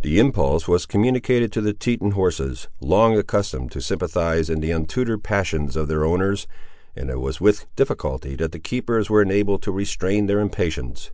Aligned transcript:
The 0.00 0.18
impulse 0.18 0.66
was 0.66 0.86
communicated 0.86 1.52
to 1.52 1.60
the 1.60 1.74
Teton 1.74 2.12
horses, 2.12 2.68
long 2.80 3.18
accustomed 3.18 3.72
to 3.72 3.82
sympathise 3.82 4.48
in 4.48 4.60
the 4.60 4.70
untutored 4.70 5.22
passions 5.22 5.76
of 5.76 5.86
their 5.86 6.02
owners, 6.06 6.46
and 6.96 7.10
it 7.10 7.20
was 7.20 7.42
with 7.42 7.66
difficulty 7.76 8.36
that 8.36 8.52
the 8.52 8.58
keepers 8.58 9.10
were 9.10 9.20
enabled 9.20 9.60
to 9.64 9.70
restrain 9.70 10.28
their 10.28 10.40
impatience. 10.40 11.10